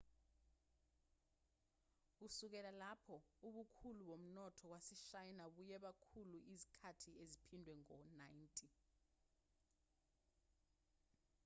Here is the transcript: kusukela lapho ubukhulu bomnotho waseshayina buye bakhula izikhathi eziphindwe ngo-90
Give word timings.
kusukela 2.15 2.71
lapho 2.81 3.15
ubukhulu 3.47 4.01
bomnotho 4.09 4.65
waseshayina 4.73 5.45
buye 5.55 5.77
bakhula 5.85 6.39
izikhathi 6.53 7.09
eziphindwe 7.23 7.73
ngo-90 7.81 8.57